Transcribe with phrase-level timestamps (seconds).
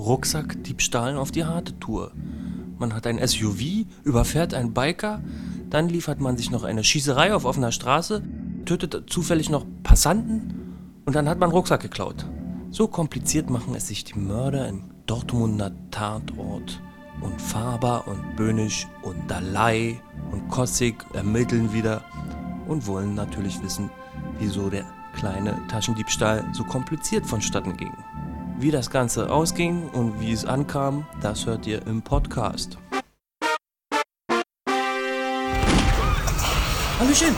[0.00, 2.12] Rucksackdiebstahlen auf die harte Tour.
[2.78, 5.20] Man hat ein SUV, überfährt einen Biker,
[5.68, 8.22] dann liefert man sich noch eine Schießerei auf offener Straße,
[8.64, 10.54] tötet zufällig noch Passanten
[11.04, 12.26] und dann hat man Rucksack geklaut.
[12.70, 16.80] So kompliziert machen es sich die Mörder im Dortmunder Tatort.
[17.20, 20.00] Und Faber und Böhnisch und Dalai
[20.32, 22.02] und Kossig ermitteln wieder
[22.66, 23.90] und wollen natürlich wissen,
[24.38, 27.92] wieso der kleine Taschendiebstahl so kompliziert vonstatten ging.
[28.60, 32.76] Wie das Ganze ausging und wie es ankam, das hört ihr im Podcast.
[36.98, 37.34] Hallöchen!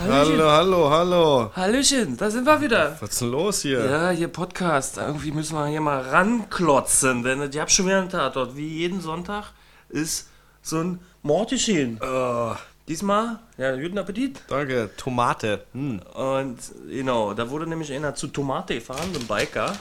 [0.00, 1.50] Hallo, hallo, hallo.
[1.54, 2.96] Hallöchen, da sind wir wieder.
[2.98, 3.84] Was ist denn los hier?
[3.88, 4.96] Ja, hier Podcast.
[4.96, 8.56] Irgendwie müssen wir hier mal ranklotzen, denn ich hab schon wieder einen Tatort.
[8.56, 9.52] Wie jeden Sonntag
[9.88, 10.28] ist
[10.62, 12.00] so ein Mord geschehen.
[12.02, 12.56] Oh,
[12.88, 14.42] Diesmal, ja, guten Appetit.
[14.48, 15.64] danke, Tomate.
[15.74, 16.00] Hm.
[16.14, 19.72] Und genau, da wurde nämlich einer zu Tomate gefahren, ein Biker,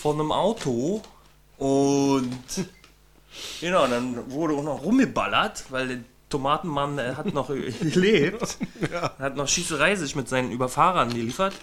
[0.00, 1.02] von einem Auto.
[1.58, 2.38] Und
[3.60, 5.98] genau, dann wurde auch noch rumgeballert, weil der
[6.30, 7.48] Tomatenmann der hat noch
[7.80, 8.58] gelebt.
[9.18, 11.54] Hat noch Schießerei sich mit seinen Überfahrern geliefert.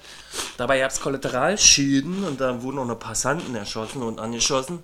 [0.57, 4.79] Dabei gab es Kollateralschäden und da wurden auch noch Passanten erschossen und angeschossen.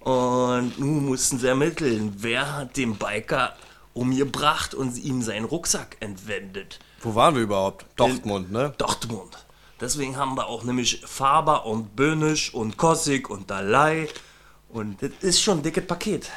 [0.00, 3.54] Und nun mussten sie ermitteln, wer hat den Biker
[3.94, 6.78] umgebracht und ihm seinen Rucksack entwendet.
[7.00, 7.86] Wo waren wir überhaupt?
[7.96, 8.74] Dortmund, ne?
[8.76, 9.44] Dortmund.
[9.80, 14.08] Deswegen haben wir auch nämlich Faber und Böhnisch und Kossig und Dalai.
[14.68, 16.30] Und das ist schon ein dickes Paket.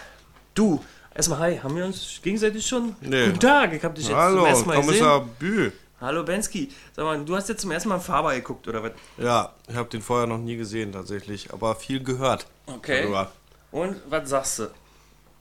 [0.56, 2.96] Du, erstmal hi, haben wir uns gegenseitig schon?
[3.02, 3.28] Nee.
[3.28, 5.36] Guten Tag, ich hab dich jetzt Hallo, zum ersten Mal Kommissar gesehen.
[5.40, 5.72] Bü.
[6.00, 6.70] Hallo Bensky.
[6.96, 8.92] Sag mal, du hast jetzt zum ersten Mal Faber geguckt, oder was?
[9.18, 12.46] Ja, ich habe den vorher noch nie gesehen tatsächlich, aber viel gehört.
[12.68, 13.02] Okay.
[13.02, 13.32] darüber.
[13.72, 14.72] Und was sagst du?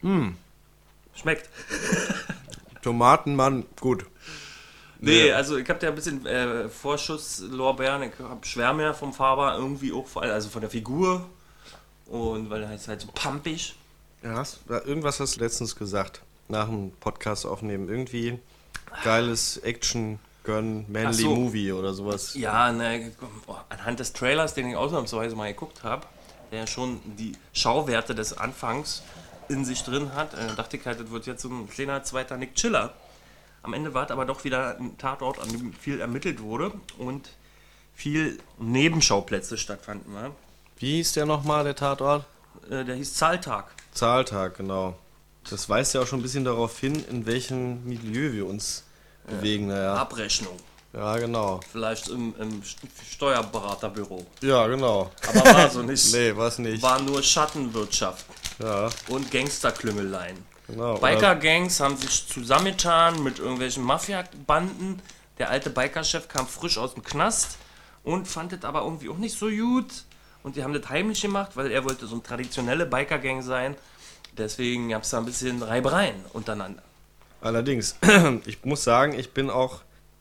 [0.00, 0.36] Hm.
[1.14, 1.48] Schmeckt.
[2.82, 4.06] Tomatenmann, gut.
[5.06, 5.32] Nee, Nee.
[5.32, 8.02] also ich habe ja ein bisschen äh, Vorschusslorbeeren.
[8.04, 11.26] Ich hab Schwärme ja vom Faber irgendwie auch, vor allem, also von der Figur.
[12.06, 13.74] Und weil er ist halt so pumpig.
[14.22, 17.88] Ja, hast, irgendwas hast du letztens gesagt, nach dem Podcast aufnehmen.
[17.88, 18.38] Irgendwie
[19.04, 21.34] geiles Action, Gun, Manly so.
[21.34, 22.34] Movie oder sowas.
[22.34, 23.12] Ja, ne,
[23.68, 26.06] anhand des Trailers, den ich ausnahmsweise mal geguckt habe,
[26.52, 29.02] der ja schon die Schauwerte des Anfangs
[29.48, 32.36] in sich drin hat, äh, dachte ich halt, das wird jetzt so ein kleiner zweiter
[32.36, 32.94] Nick Chiller.
[33.66, 37.28] Am Ende war es aber doch wieder ein Tatort, an dem viel ermittelt wurde und
[37.96, 40.12] viel Nebenschauplätze stattfanden.
[40.14, 40.30] Ne?
[40.78, 42.24] Wie hieß der nochmal, der Tatort?
[42.70, 43.72] Äh, der hieß Zahltag.
[43.92, 44.96] Zahltag, genau.
[45.50, 48.84] Das weist ja auch schon ein bisschen darauf hin, in welchem Milieu wir uns
[49.26, 49.66] bewegen.
[49.66, 49.94] Naja.
[49.94, 50.56] Abrechnung.
[50.92, 51.58] Ja, genau.
[51.72, 52.76] Vielleicht im, im St-
[53.10, 54.24] Steuerberaterbüro.
[54.42, 55.10] Ja, genau.
[55.28, 56.12] Aber war so nicht.
[56.14, 56.82] Nee, was nicht.
[56.82, 58.26] War nur Schattenwirtschaft
[58.60, 60.36] Ja, und Gangsterklüngeleien.
[60.68, 60.98] Genau.
[60.98, 65.00] Biker-Gangs haben sich zusammengetan mit irgendwelchen Mafia-Banden.
[65.38, 67.58] Der alte Biker-Chef kam frisch aus dem Knast
[68.04, 70.04] und fand es aber irgendwie auch nicht so gut.
[70.42, 73.74] Und die haben das heimlich gemacht, weil er wollte so eine traditionelle Biker-Gang sein.
[74.38, 76.82] Deswegen gab es da ein bisschen Reibereien untereinander.
[77.40, 77.96] Allerdings,
[78.46, 79.80] ich muss sagen, ich bin auch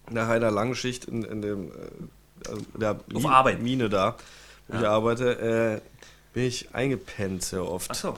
[0.09, 3.61] nach einer langen Schicht in, in dem äh, also der Mi- Arbeit.
[3.61, 4.15] Mine da,
[4.67, 5.81] wo ich arbeite, äh,
[6.33, 7.89] bin ich eingepennt sehr oft.
[7.89, 8.17] Achso.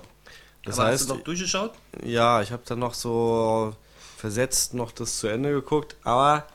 [0.67, 1.71] Das aber heißt, hast du noch durchgeschaut?
[2.03, 3.73] ja, ich habe dann noch so
[4.17, 6.45] versetzt noch das zu Ende geguckt, aber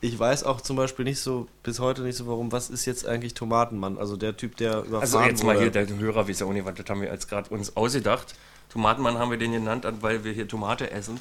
[0.00, 3.06] ich weiß auch zum Beispiel nicht so, bis heute nicht so, warum, was ist jetzt
[3.06, 3.98] eigentlich Tomatenmann?
[3.98, 5.70] Also der Typ, der überfahren Also jetzt mal wurde.
[5.70, 8.34] hier, der Hörer weiß ja auch nicht, was das haben wir jetzt gerade uns ausgedacht.
[8.72, 11.20] Tomatenmann haben wir den genannt, weil wir hier Tomate essen.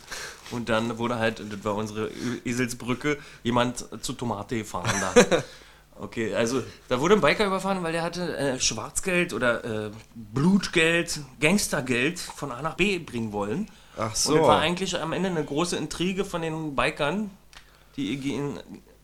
[0.50, 2.09] Und dann wurde halt, das war unsere
[2.46, 5.44] Eselsbrücke, jemand zu Tomate gefahren da.
[6.01, 11.19] Okay, also da wurde ein Biker überfahren, weil der hatte äh, Schwarzgeld oder äh, Blutgeld,
[11.39, 13.69] Gangstergeld von A nach B bringen wollen.
[13.97, 14.41] Ach Und das so.
[14.41, 17.29] war eigentlich am Ende eine große Intrige von den Bikern,
[17.97, 18.59] die, ihn-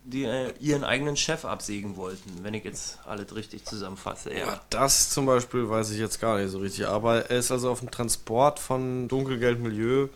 [0.05, 4.33] die äh, ihren eigenen Chef absägen wollten, wenn ich jetzt alles richtig zusammenfasse.
[4.33, 4.39] Ja.
[4.47, 6.87] Ja, das zum Beispiel weiß ich jetzt gar nicht so richtig.
[6.87, 10.07] Aber er ist also auf dem Transport von Dunkelgeld Milieu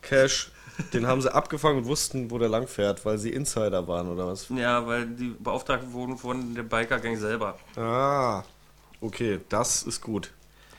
[0.00, 0.50] Cash.
[0.92, 4.26] Den haben sie abgefangen und wussten, wo der lang fährt, weil sie Insider waren oder
[4.26, 4.48] was?
[4.48, 7.58] Ja, weil die beauftragt wurden von der Biker-Gang selber.
[7.76, 8.42] Ah,
[9.00, 10.30] okay, das ist gut.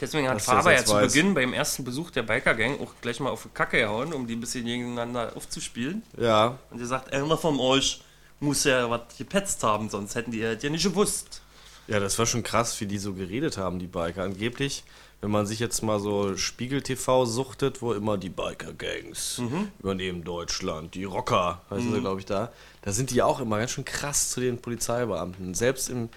[0.01, 1.13] Deswegen hat Faber ja zu weiß.
[1.13, 4.35] Beginn beim ersten Besuch der Biker-Gang auch gleich mal auf die Kacke gehauen, um die
[4.35, 6.03] ein bisschen gegeneinander aufzuspielen.
[6.17, 8.03] Ja, Und er sagt, einer von euch
[8.41, 11.41] muss ja was gepetzt haben, sonst hätten die ja ja nicht gewusst.
[11.87, 14.23] Ja, das war schon krass, wie die so geredet haben, die Biker.
[14.23, 14.83] Angeblich,
[15.21, 19.39] wenn man sich jetzt mal so Spiegel TV suchtet, wo immer die Biker-Gangs
[19.79, 22.51] übernehmen Deutschland, die Rocker, heißen sie, glaube ich, da.
[22.81, 25.53] Da sind die auch immer ganz schön krass zu den Polizeibeamten.
[25.53, 26.09] Selbst im,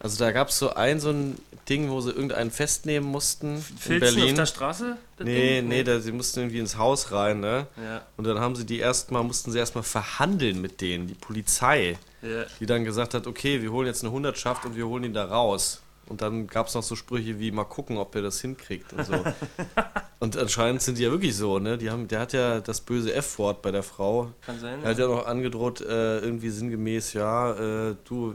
[0.00, 1.38] also da gab es so ein, so ein
[1.68, 4.30] Ding, wo sie irgendeinen festnehmen mussten in Filzen Berlin.
[4.32, 4.96] auf der Straße?
[5.22, 5.68] Nee, Ding?
[5.68, 7.66] nee, da, sie mussten irgendwie ins Haus rein, ne?
[7.82, 8.02] Ja.
[8.16, 12.44] Und dann haben sie die erstmal, mussten sie erstmal verhandeln mit denen, die Polizei, Ja.
[12.58, 15.26] die dann gesagt hat, okay, wir holen jetzt eine Hundertschaft und wir holen ihn da
[15.26, 15.82] raus.
[16.08, 19.06] Und dann gab es noch so Sprüche wie mal gucken, ob er das hinkriegt und
[19.06, 19.12] so.
[20.18, 21.78] und anscheinend sind die ja wirklich so, ne?
[21.78, 24.32] Die haben, der hat ja das böse F-Wort bei der Frau.
[24.44, 24.82] Kann sein.
[24.82, 28.34] Er hat ja noch angedroht, äh, irgendwie sinngemäß, ja, äh, du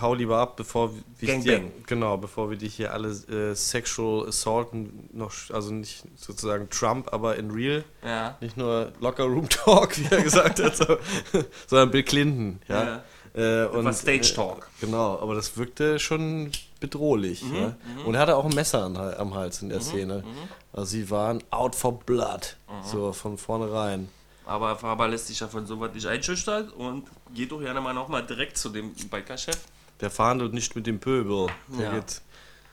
[0.00, 5.08] hau lieber ab, bevor wir dir, genau, bevor wir dich hier alle äh, sexual assaulten,
[5.12, 7.84] noch, also nicht sozusagen Trump, aber in real.
[8.04, 8.36] Ja.
[8.40, 10.98] Nicht nur Locker Room Talk, wie er gesagt hat, so,
[11.66, 13.02] sondern Bill Clinton, ja.
[13.34, 14.68] Äh, und, war Stage Talk.
[14.80, 16.50] Äh, genau, aber das wirkte schon
[16.80, 17.42] bedrohlich.
[17.42, 17.76] Mhm, ja.
[18.06, 20.24] Und er hatte auch ein Messer an, am Hals in der Szene.
[20.26, 20.48] mhm.
[20.72, 24.08] Also sie waren out for blood, so von vornherein.
[24.46, 28.24] Aber Faber lässt sich ja von sowas nicht einschüchtern und geht doch gerne mal nochmal
[28.24, 29.58] direkt zu dem Bikerchef.
[30.00, 31.46] Der verhandelt nicht mit dem Pöbel.
[31.78, 31.94] Der Ja.
[31.94, 32.20] geht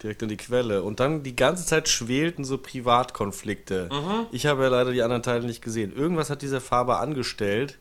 [0.02, 0.84] direkt an die Quelle.
[0.84, 3.90] Und dann die ganze Zeit schwelten so Privatkonflikte.
[3.92, 4.28] Mhm.
[4.32, 5.94] Ich habe ja leider die anderen Teile nicht gesehen.
[5.96, 7.78] Irgendwas hat dieser Faber angestellt,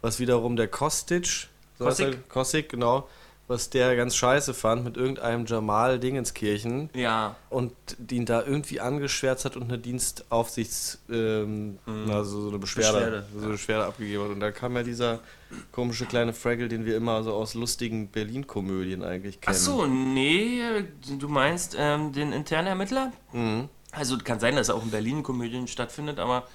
[0.00, 1.48] was wiederum der Kostic,
[1.78, 2.28] Kostic?
[2.28, 3.08] Kostic, genau,
[3.46, 7.36] was der ganz scheiße fand mit irgendeinem Jamal Dingenskirchen Ja.
[7.50, 7.72] und
[8.10, 13.02] ihn da irgendwie angeschwärzt hat und eine Dienstaufsichts, ähm, also so eine Beschwerde, Mhm.
[13.02, 14.30] Beschwerde, so eine Beschwerde abgegeben hat.
[14.30, 15.20] Und da kam ja dieser
[15.72, 19.56] komische kleine Fraggle, den wir immer so aus lustigen Berlin-Komödien eigentlich Ach kennen.
[19.58, 20.60] so, nee,
[21.18, 23.12] du meinst ähm, den internen Ermittler?
[23.32, 23.68] Mhm.
[23.92, 26.48] Also kann sein, dass er auch in Berlin Komödien stattfindet, aber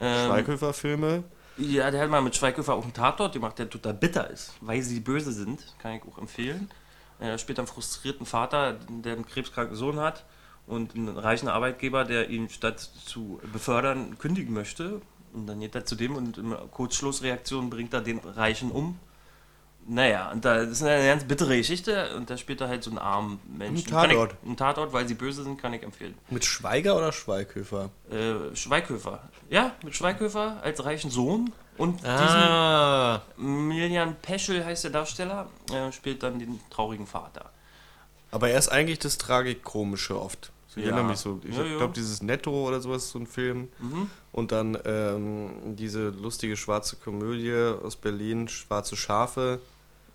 [0.00, 1.22] ähm, Schweighöfer-Filme.
[1.56, 4.82] Ja, der hat mal mit Schweighöfer auch einen Tatort gemacht, der total bitter ist, weil
[4.82, 6.70] sie böse sind, kann ich auch empfehlen.
[7.18, 10.24] Er spielt einen frustrierten Vater, der einen krebskranken Sohn hat
[10.66, 15.00] und einen reichen Arbeitgeber, der ihn statt zu befördern kündigen möchte.
[15.32, 18.98] Und dann geht er zu dem und in Kurzschlussreaktion bringt er den Reichen um.
[19.88, 22.90] Naja, und da, das ist eine ganz bittere Geschichte und da spielt er halt so
[22.90, 23.92] einen armen Menschen.
[23.94, 24.36] Ein Tatort.
[24.44, 26.14] Ich, ein Tatort, weil sie böse sind, kann ich empfehlen.
[26.30, 27.90] Mit Schweiger oder Schweighöfer?
[28.10, 29.28] Äh, Schweighöfer.
[29.50, 35.90] Ja, mit Schweighöfer als reichen Sohn und Ah, diesen Milian Peschel heißt der Darsteller, äh,
[35.90, 37.50] spielt dann den traurigen Vater.
[38.30, 40.52] aber er ist eigentlich das Tragikomische oft.
[40.70, 40.84] Ich Ja.
[40.84, 41.38] erinnere mich so.
[41.44, 41.76] Ich Ja, ja.
[41.76, 43.68] glaube, dieses Netto oder sowas ist so ein Film.
[43.78, 44.10] Mhm.
[44.32, 47.52] Und dann ähm, diese lustige schwarze Komödie
[47.84, 49.60] aus Berlin, Schwarze Schafe.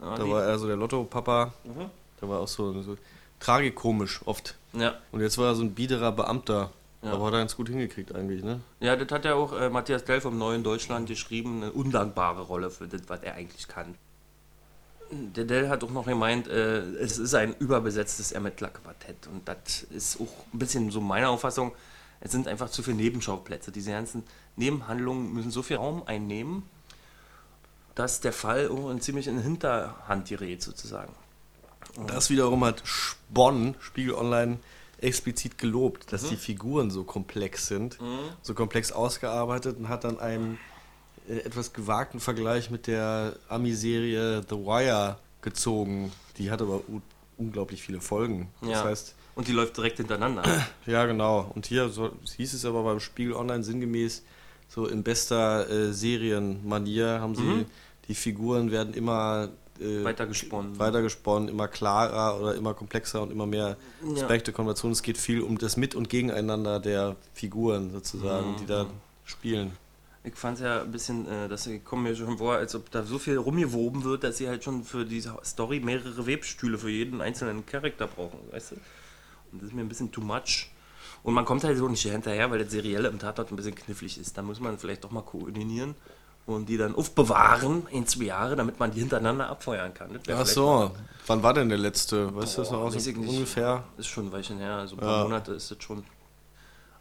[0.02, 1.54] Ja, Da die- war er so der Lotto-Papa.
[1.64, 1.90] Mhm.
[2.22, 2.98] Da war auch so, so
[3.40, 4.56] tragikomisch oft.
[4.74, 4.96] ja.
[5.12, 6.72] Und jetzt war er so ein biederer Beamter.
[7.04, 7.12] Ja.
[7.14, 8.60] Aber hat er ganz gut hingekriegt eigentlich, ne?
[8.80, 12.72] ja, das hat ja auch äh, Matthias Dell vom Neuen Deutschland geschrieben, eine undankbare Rolle
[12.72, 13.94] für das, was er eigentlich kann.
[15.12, 20.20] Der Dell hat auch noch gemeint, äh, es ist ein überbesetztes Ermittlerquartett und das ist
[20.20, 21.72] auch ein bisschen so meine Auffassung.
[22.20, 23.72] Es sind einfach zu viele Nebenschauplätze.
[23.72, 24.24] Diese ganzen
[24.56, 26.64] Nebenhandlungen müssen so viel Raum einnehmen,
[27.98, 31.14] dass der Fall irgendwann ziemlich in die Hinterhand gerät, sozusagen.
[32.08, 34.60] Das wiederum hat Spon, Spiegel Online,
[35.00, 36.28] explizit gelobt, dass Mhm.
[36.30, 37.98] die Figuren so komplex sind,
[38.42, 40.58] so komplex ausgearbeitet und hat dann einen
[41.30, 46.12] äh, etwas gewagten Vergleich mit der Ami-Serie The Wire gezogen.
[46.38, 46.82] Die hat aber
[47.38, 48.50] unglaublich viele Folgen.
[48.62, 48.84] Das Ja.
[48.86, 50.44] heißt, Und die läuft direkt hintereinander.
[50.86, 51.52] ja genau.
[51.54, 54.24] Und hier so, hieß es aber beim Spiegel Online sinngemäß,
[54.70, 57.66] so in bester äh, Serienmanier haben sie, Mhm.
[58.08, 59.50] Die Figuren werden immer
[59.80, 60.80] äh, Weitergesponnen.
[60.80, 64.22] weitergesponnen, immer klarer oder immer komplexer und immer mehr Ja.
[64.24, 64.94] Aspekte, Konversationen.
[64.94, 68.88] Es geht viel um das Mit- und Gegeneinander der Figuren sozusagen, die da
[69.26, 69.72] spielen.
[70.24, 73.04] Ich fand es ja ein bisschen, äh, das kommt mir schon vor, als ob da
[73.04, 77.22] so viel rumgewoben wird, dass sie halt schon für diese Story mehrere Webstühle für jeden
[77.22, 78.76] einzelnen Charakter brauchen, weißt du?
[79.52, 80.70] Und das ist mir ein bisschen too much.
[81.24, 84.18] Und man kommt halt so nicht hinterher, weil das Serielle im Tatort ein bisschen knifflig
[84.20, 84.38] ist.
[84.38, 85.96] Da muss man vielleicht doch mal koordinieren
[86.48, 90.20] und die dann aufbewahren in zwei Jahre, damit man die hintereinander abfeuern kann.
[90.32, 90.92] Ach so,
[91.28, 92.34] wann war denn der letzte?
[92.36, 92.96] Weißt du das noch aus?
[93.08, 93.84] Ungefähr.
[93.98, 95.24] Ist schon ein Weilchen her, also ein paar Ja.
[95.24, 96.04] Monate ist das schon.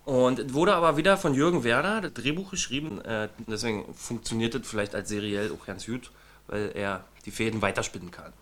[0.04, 4.62] Und es wurde aber wieder von Jürgen Werner das Drehbuch geschrieben, äh, deswegen funktioniert das
[4.64, 6.10] vielleicht als seriell auch ganz gut,
[6.48, 8.32] weil er die Fäden weiterspinnen kann.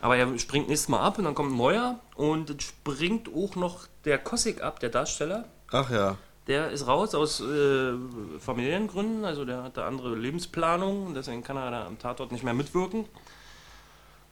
[0.00, 3.86] Aber er springt nächstes Mal ab und dann kommt ein neuer und springt auch noch
[4.04, 5.44] der Kossig ab, der Darsteller.
[5.70, 6.16] Ach ja.
[6.48, 7.92] Der ist raus aus äh,
[8.40, 12.54] Familiengründen, also der hat da andere Lebensplanung deswegen kann er da am Tatort nicht mehr
[12.54, 13.04] mitwirken.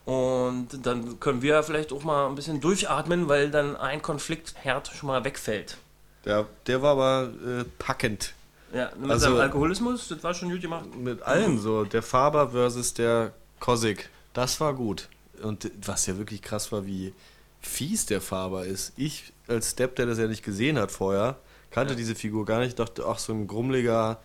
[0.06, 5.08] Und dann können wir vielleicht auch mal ein bisschen durchatmen, weil dann ein Konfliktherd schon
[5.08, 5.76] mal wegfällt.
[6.25, 8.32] Der, der war aber äh, packend.
[8.73, 10.85] Ja, mit Also- seinem Alkoholismus, das war schon gut gemacht.
[10.96, 11.85] Mit allen so.
[11.85, 14.08] Der Faber versus der Kosik.
[14.32, 15.08] Das war gut.
[15.42, 17.12] Und was ja wirklich krass war, wie
[17.61, 18.92] fies der Faber ist.
[18.96, 21.37] Ich als Step, der das ja nicht gesehen hat vorher,
[21.70, 21.96] kannte Ja.
[21.99, 22.78] diese Figur gar nicht.
[22.78, 24.18] Dachte, ach, so ein grummeliger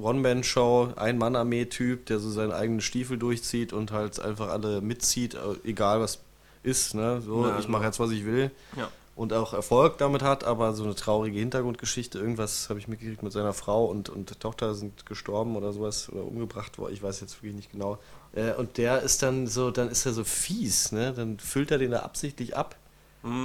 [0.00, 5.38] One-Man-Show, Ein-Mann-Armee-Typ, der so seinen eigenen Stiefel durchzieht und halt einfach alle mitzieht, äh,
[5.68, 6.20] egal was
[6.62, 6.94] ist.
[6.94, 7.20] Ne?
[7.20, 8.50] So, Ja, ich mache jetzt, was ich will.
[8.76, 8.88] Ja.
[9.16, 13.32] Und auch Erfolg damit hat, aber so eine traurige Hintergrundgeschichte, irgendwas habe ich mitgekriegt mit
[13.32, 17.34] seiner Frau und, und Tochter sind gestorben oder sowas oder umgebracht worden, ich weiß jetzt
[17.38, 17.98] wirklich nicht genau.
[18.32, 21.12] Äh, und der ist dann so, dann ist er so fies, ne?
[21.14, 22.76] Dann füllt er den da absichtlich ab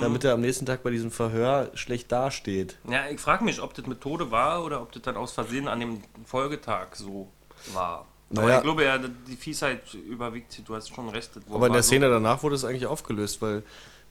[0.01, 2.77] damit er am nächsten Tag bei diesem Verhör schlecht dasteht.
[2.89, 5.79] Ja, ich frage mich, ob das Methode war oder ob das dann aus Versehen an
[5.79, 7.27] dem Folgetag so
[7.73, 8.05] war.
[8.31, 8.57] Aber Naja.
[8.57, 11.31] ich glaube ja, die Fiesheit überwiegt, du hast schon recht.
[11.51, 13.63] Aber in der so- Szene danach wurde es eigentlich aufgelöst, weil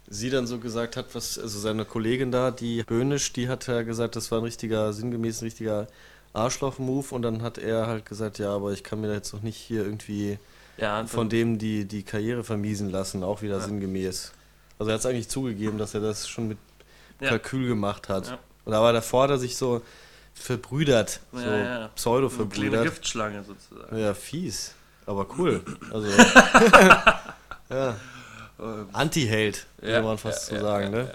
[0.09, 3.83] sie dann so gesagt hat, was, also seine Kollegin da, die Böhnisch, die hat ja
[3.83, 5.87] gesagt, das war ein richtiger, sinngemäß ein richtiger
[6.35, 9.43] Arschloch-Move und dann hat er halt gesagt, ja, aber ich kann mir da jetzt noch
[9.43, 10.39] nicht hier irgendwie
[10.77, 14.33] ja, von dem die, die Karriere vermiesen lassen, auch wieder sinngemäß.
[14.79, 16.59] Also er hat es eigentlich zugegeben, dass er das schon mit
[17.21, 17.29] Ja.
[17.31, 18.27] Kalkül gemacht hat.
[18.29, 18.39] Ja.
[18.65, 19.83] Und aber davor hat er sich so
[20.35, 21.91] verbrüdert, so Ja, ja.
[21.95, 22.83] So eine kleine.
[22.83, 23.97] Giftschlange sozusagen.
[23.99, 24.75] Ja, fies.
[25.07, 25.63] Aber cool.
[25.93, 26.09] Also.
[27.71, 27.97] ja.
[28.93, 31.09] Anti-Held, würde Ja, man fast ja, so ja, sagen, ja, ne?
[31.09, 31.15] ja.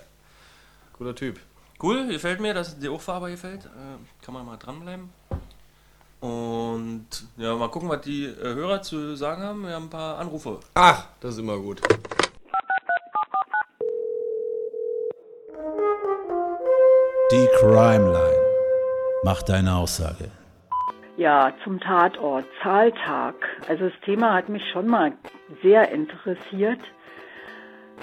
[0.98, 1.40] Cooler Typ.
[1.82, 3.66] Cool, gefällt mir, dass dir auch Faber gefällt.
[3.66, 5.10] Äh, kann man mal dranbleiben.
[6.20, 7.06] Und
[7.38, 9.64] ja, mal gucken, was die äh, Hörer zu sagen haben.
[9.64, 10.60] Wir haben ein paar Anrufe.
[10.74, 11.80] Ach, das ist immer gut.
[17.30, 18.44] Die Crime Line.
[19.22, 20.32] Mach deine Aussage.
[21.18, 23.36] Ja, zum Tatort, Zahltag.
[23.68, 25.12] Also das Thema hat mich schon mal
[25.62, 26.80] sehr interessiert.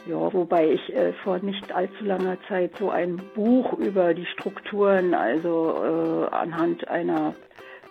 [0.04, 5.14] Ja, wobei ich äh, vor nicht allzu langer Zeit so ein Buch über die Strukturen,
[5.14, 7.34] also äh, anhand einer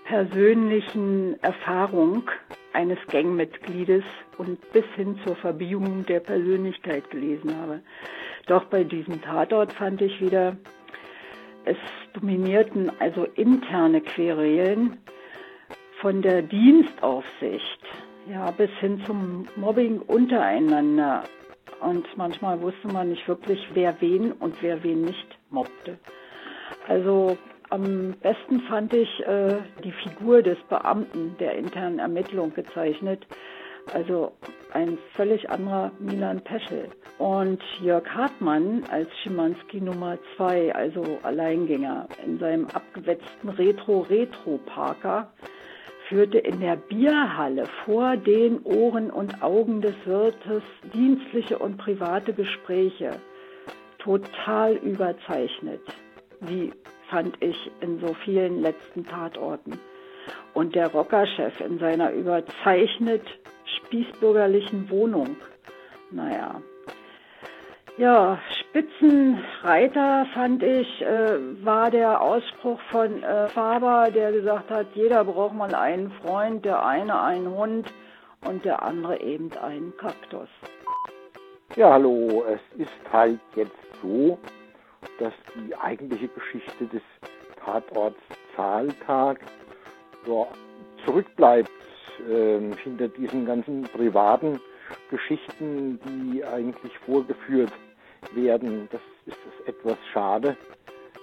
[0.05, 2.29] persönlichen Erfahrung
[2.73, 4.03] eines Gangmitgliedes
[4.37, 7.79] und bis hin zur Verbiegung der Persönlichkeit gelesen habe.
[8.45, 10.57] Doch bei diesem Tatort fand ich wieder,
[11.65, 11.77] es
[12.13, 14.97] dominierten also interne Querelen
[16.01, 17.79] von der Dienstaufsicht
[18.29, 21.23] ja, bis hin zum Mobbing untereinander.
[21.81, 25.97] Und manchmal wusste man nicht wirklich, wer wen und wer wen nicht mobbte.
[26.87, 27.37] Also
[27.69, 33.25] am besten fand ich äh, die Figur des Beamten der internen Ermittlung gezeichnet.
[33.91, 34.33] Also
[34.73, 36.89] ein völlig anderer Milan Peschel.
[37.19, 45.31] Und Jörg Hartmann als Schimanski Nummer 2, also Alleingänger, in seinem abgewetzten Retro-Retro-Parker,
[46.09, 50.63] führte in der Bierhalle vor den Ohren und Augen des Wirtes
[50.93, 53.19] dienstliche und private Gespräche.
[53.99, 55.81] Total überzeichnet,
[56.41, 56.73] wie
[57.09, 59.79] fand ich in so vielen letzten Tatorten.
[60.53, 63.23] Und der Rockerchef in seiner überzeichnet
[63.65, 65.35] spießbürgerlichen Wohnung.
[66.11, 66.61] Naja.
[67.97, 75.23] Ja, Spitzenreiter fand ich, äh, war der Ausspruch von äh, Faber, der gesagt hat, jeder
[75.23, 77.93] braucht mal einen Freund, der eine einen Hund
[78.45, 80.49] und der andere eben einen Kaktus.
[81.75, 82.43] Ja, hallo.
[82.47, 84.39] Es ist halt jetzt so,
[85.19, 87.01] dass die eigentliche Geschichte des
[87.63, 88.19] Tatorts
[88.55, 89.39] Zahltag
[90.25, 90.47] ja,
[91.05, 91.69] zurückbleibt
[92.29, 94.59] ähm, hinter diesen ganzen privaten
[95.09, 97.71] Geschichten, die eigentlich vorgeführt
[98.33, 98.87] werden.
[98.91, 100.57] Das ist etwas schade,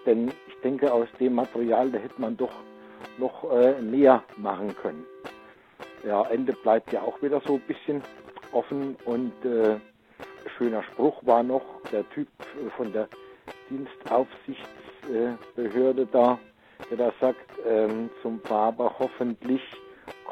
[0.06, 2.52] denn ich denke, aus dem Material, da hätte man doch
[3.18, 5.04] noch äh, mehr machen können.
[6.04, 8.02] Ja, Ende bleibt ja auch wieder so ein bisschen
[8.52, 9.76] offen und äh,
[10.56, 13.08] schöner Spruch war noch der Typ äh, von der
[13.68, 16.38] Dienstaufsichtsbehörde da,
[16.90, 19.60] der da sagt, ähm, zum Faber hoffentlich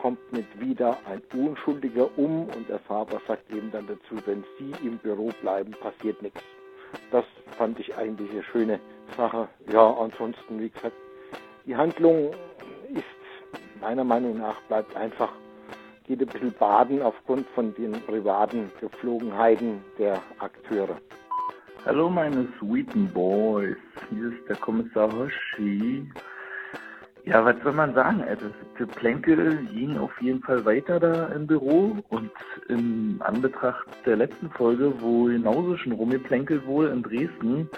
[0.00, 4.73] kommt nicht wieder ein Unschuldiger um und der Faber sagt eben dann dazu, wenn Sie
[4.87, 6.40] im Büro bleiben, passiert nichts.
[7.11, 7.25] Das
[7.57, 8.81] fand ich eigentlich eine schöne
[9.17, 9.49] Sache.
[9.71, 10.97] Ja, ansonsten, wie gesagt,
[11.67, 12.31] die Handlung
[12.95, 13.05] ist
[13.81, 15.33] meiner Meinung nach bleibt einfach
[16.07, 20.97] geht ein bisschen baden aufgrund von den privaten Geflogenheiten der Akteure.
[21.85, 23.76] Hallo meine sweeten Boys,
[24.09, 26.09] hier ist der Kommissar Hoshi.
[27.28, 28.25] Ja, was soll man sagen?
[28.26, 28.47] Also
[28.78, 32.30] der Plänkel ging auf jeden Fall weiter da im Büro und
[32.70, 37.68] in Anbetracht der letzten Folge, wo genauso schon rumgeplänkelt wurde in Dresden,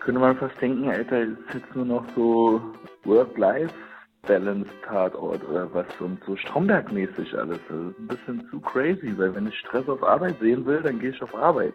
[0.00, 2.60] könnte man fast denken, Alter, ist jetzt nur noch so
[3.04, 7.60] Work-Life-Balance-Tatort oder was und so Stromberg-mäßig alles.
[7.66, 10.98] Das ist ein bisschen zu crazy, weil wenn ich Stress auf Arbeit sehen will, dann
[10.98, 11.72] gehe ich auf Arbeit.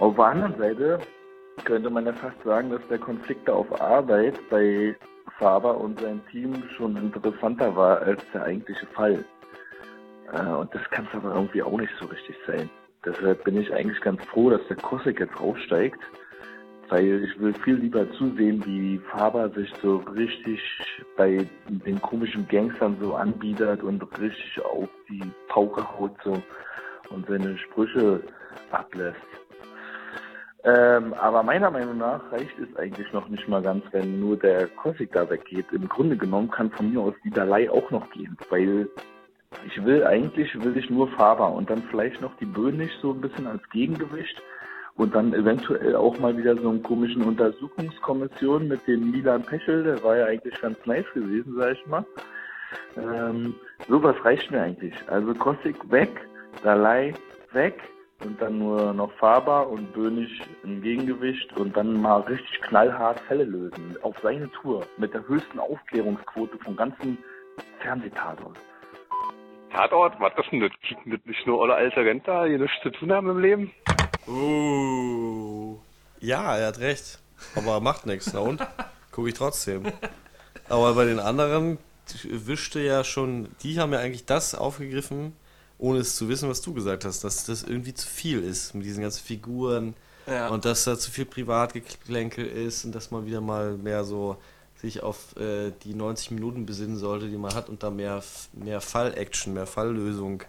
[0.00, 0.98] Auf der anderen Seite
[1.64, 4.94] könnte man ja fast sagen, dass der Konflikt da auf Arbeit bei
[5.42, 9.24] Faber und seinem Team schon interessanter war als der eigentliche Fall.
[10.32, 12.70] Äh, und das kann es aber irgendwie auch nicht so richtig sein.
[13.04, 15.98] Deshalb bin ich eigentlich ganz froh, dass der Kosik jetzt raussteigt,
[16.90, 20.60] weil ich will viel lieber zusehen, wie Faber sich so richtig
[21.16, 26.40] bei den komischen Gangstern so anbietet und richtig auf die Pauke haut so
[27.10, 28.20] und seine Sprüche
[28.70, 29.41] ablässt.
[30.64, 34.68] Ähm, aber meiner Meinung nach reicht es eigentlich noch nicht mal ganz, wenn nur der
[34.68, 35.66] Kosik da weggeht.
[35.72, 38.88] Im Grunde genommen kann von mir aus die Dalai auch noch gehen, weil
[39.66, 43.20] ich will eigentlich, will ich nur Faber und dann vielleicht noch die Böhnisch so ein
[43.20, 44.40] bisschen als Gegengewicht
[44.94, 50.02] Und dann eventuell auch mal wieder so einen komischen Untersuchungskommission mit dem Milan Pechel, der
[50.02, 52.04] war ja eigentlich ganz nice gewesen, sag ich mal.
[52.96, 53.54] Ähm,
[53.88, 54.94] sowas reicht mir eigentlich.
[55.08, 56.10] Also Kostik weg,
[56.62, 57.14] Dalai
[57.52, 57.80] weg
[58.24, 60.30] und dann nur noch Faber und Bönig
[60.62, 63.96] im Gegengewicht und dann mal richtig knallhart Fälle lösen.
[64.02, 67.18] Auf seine Tour mit der höchsten Aufklärungsquote vom ganzen
[67.80, 68.56] Fernsehtatort.
[69.72, 70.20] Tatort?
[70.20, 70.70] Was ist denn das?
[71.06, 73.72] Das nicht nur alle alte Rentner, die nichts zu tun haben im Leben?
[74.28, 75.78] Uh.
[76.20, 77.18] Ja, er hat recht.
[77.56, 78.66] Aber macht nichts, na und?
[79.10, 79.84] Gucke ich trotzdem.
[80.68, 81.78] Aber bei den anderen
[82.24, 85.34] wischte ja schon, die haben ja eigentlich das aufgegriffen,
[85.82, 88.84] ohne es zu wissen, was du gesagt hast, dass das irgendwie zu viel ist mit
[88.86, 89.94] diesen ganzen Figuren
[90.28, 90.48] Ja.
[90.48, 94.36] und dass da zu viel Privatgeplänkel ist und dass man wieder mal mehr so
[94.80, 98.22] sich auf äh, die 90 Minuten besinnen sollte, die man hat und da mehr,
[98.52, 100.42] mehr Fall-Action, mehr Falllösung,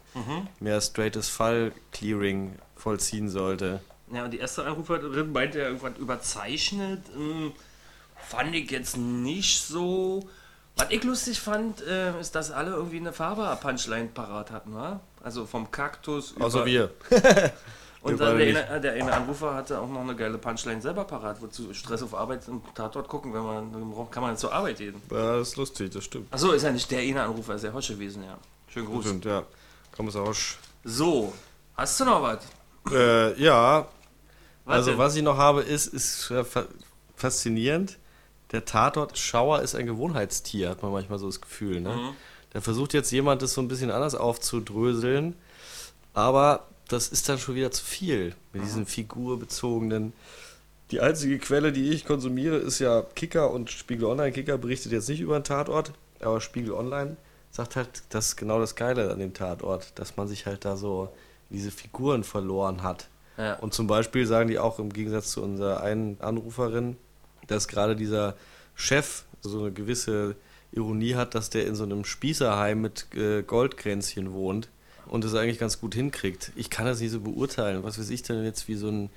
[0.59, 3.81] mehr straightes Fall-Clearing vollziehen sollte.
[4.11, 7.01] Ja, und die erste Anruferin meinte ja irgendwann überzeichnet.
[7.15, 7.51] hm,
[8.29, 10.27] fand ich jetzt nicht so.
[10.75, 14.99] Was ich lustig fand, äh, ist, dass alle irgendwie eine Faber-Punchline parat hatten, wa?
[15.23, 16.89] Also vom Kaktus Außer über- wir.
[18.01, 21.73] Und dann der der eine Anrufer hatte auch noch eine geile Punchline selber parat, wozu
[21.73, 24.95] Stress auf Arbeit im Tatort gucken, wenn man kann man zur Arbeit gehen.
[25.09, 26.27] Ja, das ist lustig, das stimmt.
[26.33, 28.37] Achso, ist ja nicht der eine Anrufer, ist der Hosch gewesen, ja.
[28.67, 29.05] Schönen Gruß.
[29.05, 29.43] Stimmt, ja.
[29.95, 30.57] Kommissar Hosch.
[30.83, 31.31] So,
[31.77, 32.39] hast du noch was?
[32.91, 33.87] Äh, ja,
[34.65, 34.99] Was also denn?
[34.99, 36.65] was ich noch habe, ist, ist äh, fa
[37.15, 37.99] faszinierend.
[38.51, 41.79] Der Tatort-Schauer ist ein Gewohnheitstier, hat man manchmal so das Gefühl.
[41.79, 41.89] Ne?
[41.95, 42.09] Mhm.
[42.53, 45.35] Da versucht jetzt jemand, das so ein bisschen anders aufzudröseln,
[46.13, 50.13] aber das ist dann schon wieder zu viel mit diesen figurbezogenen.
[50.91, 54.31] Die einzige Quelle, die ich konsumiere, ist ja Kicker und Spiegel Online.
[54.31, 57.17] Kicker berichtet jetzt nicht über einen Tatort, aber Spiegel Online
[57.49, 60.75] sagt halt, das ist genau das Geile an dem Tatort, dass man sich halt da
[60.75, 61.09] so
[61.49, 63.07] diese Figuren verloren hat.
[63.37, 63.55] Ja.
[63.55, 66.97] Und zum Beispiel sagen die auch im Gegensatz zu unserer einen Anruferin,
[67.47, 68.35] dass gerade dieser
[68.75, 70.35] Chef so eine gewisse
[70.75, 74.69] Ironie hat, dass der in so einem Spießerheim mit äh, Goldkränzchen wohnt
[75.05, 76.51] und es eigentlich ganz gut hinkriegt.
[76.55, 77.83] Ich kann das nicht so beurteilen.
[77.83, 79.09] Was weiß ich denn jetzt, wie so ein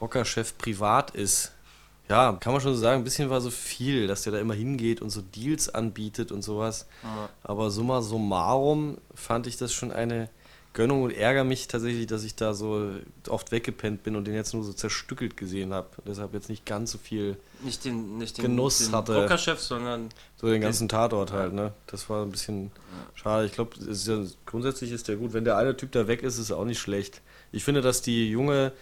[0.00, 1.52] Rockerchef privat ist?
[2.08, 4.54] Ja, kann man schon so sagen, ein bisschen war so viel, dass der da immer
[4.54, 6.86] hingeht und so Deals anbietet und sowas.
[7.42, 10.28] Aber summa summarum fand ich das schon eine
[10.74, 12.90] Gönnung und ärgere mich tatsächlich, dass ich da so
[13.28, 15.88] oft weggepennt bin und den jetzt nur so zerstückelt gesehen habe.
[16.06, 19.12] Deshalb jetzt nicht ganz so viel, Nicht den, nicht den, Genuss den hatte.
[19.12, 21.72] Druckerchef, sondern so den ganzen Tatort halt, ne?
[21.86, 22.70] Das war ein bisschen
[23.14, 23.44] schade.
[23.46, 25.34] Ich glaube, ja, grundsätzlich ist der gut.
[25.34, 27.20] Wenn der eine Typ da weg ist, ist es auch nicht schlecht.
[27.52, 28.72] Ich finde, dass die junge,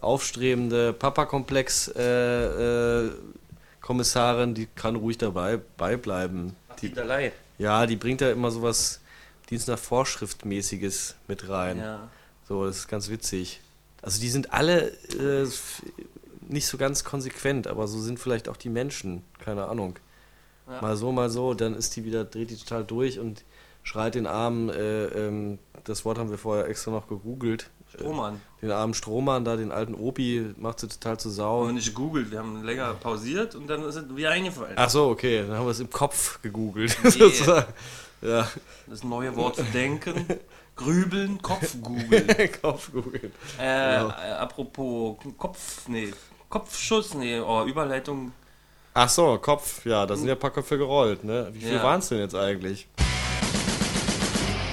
[0.00, 3.10] aufstrebende Papa-Komplex äh, äh,
[4.54, 6.54] die kann ruhig dabei beibleiben.
[6.80, 6.92] die.
[7.58, 9.01] Ja, die bringt da immer sowas
[9.52, 11.78] Dienst nach Vorschrift mäßiges mit rein.
[11.78, 12.08] Ja.
[12.48, 13.60] So, das ist ganz witzig.
[14.00, 15.46] Also die sind alle äh,
[16.48, 19.22] nicht so ganz konsequent, aber so sind vielleicht auch die Menschen.
[19.38, 19.98] Keine Ahnung.
[20.66, 20.80] Ja.
[20.80, 23.44] Mal so, mal so, dann ist die wieder, dreht die total durch und
[23.82, 27.68] schreit den armen, äh, ähm, das Wort haben wir vorher extra noch gegoogelt.
[27.94, 28.34] Strohmann.
[28.58, 31.62] Äh, den armen Strohmann, da den alten Opi, macht sie total zu Sau.
[31.62, 34.74] Und nicht gegoogelt, wir haben länger pausiert und dann ist es wieder eingefallen.
[34.76, 36.96] Ach so, okay, dann haben wir es im Kopf gegoogelt.
[37.02, 37.10] Yeah.
[37.10, 37.72] sozusagen.
[38.22, 38.48] ja,
[38.86, 40.26] Das neue Wort für denken.
[40.74, 42.26] Grübeln, Kopf googeln.
[42.62, 43.32] Kopf googeln.
[43.58, 44.08] Äh, Genau.
[44.08, 46.12] äh, apropos Kopf, nee,
[46.48, 48.32] Kopfschuss, nee, oh, Überleitung.
[48.94, 51.48] Ach so, Kopf, ja, da sind ja ein paar Köpfe gerollt, ne?
[51.52, 51.82] Wie viel Ja.
[51.82, 52.88] waren es denn jetzt eigentlich?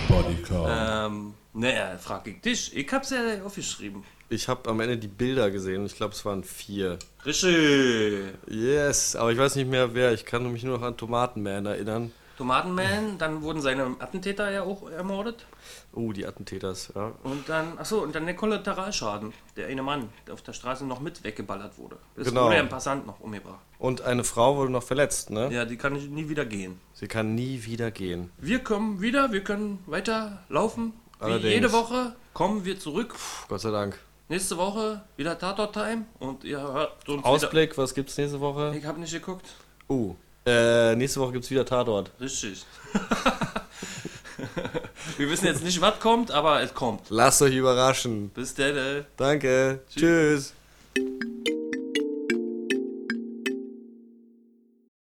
[0.08, 0.70] Bodycount.
[0.70, 2.76] Ähm, naja, frag ich dich.
[2.76, 4.04] Ich hab's ja aufgeschrieben.
[4.32, 5.86] Ich habe am Ende die Bilder gesehen.
[5.88, 7.00] Ich glaube, es waren vier.
[7.26, 8.26] Richtig.
[8.48, 10.14] Yes, aber ich weiß nicht mehr wer.
[10.14, 12.12] Ich kann mich nur noch an Tomatenman erinnern.
[12.38, 15.46] Tomatenman, dann wurden seine Attentäter ja auch ermordet.
[15.92, 17.12] Oh, die Attentäters, ja.
[17.24, 19.34] Und dann, achso, und dann der Kollateralschaden.
[19.58, 21.98] Der eine Mann, der auf der Straße noch mit weggeballert wurde.
[22.16, 22.46] Es Genau.
[22.46, 23.60] wurde ja ein Passant noch umgebracht.
[23.78, 25.52] Und eine Frau wurde noch verletzt, ne?
[25.52, 26.80] Ja, die kann nie wieder gehen.
[26.94, 28.32] Sie kann nie wieder gehen.
[28.38, 30.94] Wir kommen wieder, wir können weiter laufen.
[31.20, 31.54] Wie Allerdings.
[31.54, 33.14] jede Woche kommen wir zurück.
[33.50, 34.00] Gott sei Dank.
[34.30, 38.48] Nächste Woche wieder Tatort-Time und ihr hört uns Ausblick, was gibt's nächste wieder.
[38.48, 38.76] Woche?
[38.78, 39.46] Ich habe nicht geguckt.
[39.90, 42.12] Uh, äh, nächste Woche gibt's wieder Tatort.
[42.22, 42.64] Richtig.
[45.18, 47.02] wir wissen jetzt nicht, was kommt, aber es kommt.
[47.10, 48.30] Lasst euch überraschen.
[48.30, 49.06] Bis dann.
[49.18, 49.82] Danke.
[49.94, 50.54] Tschüss.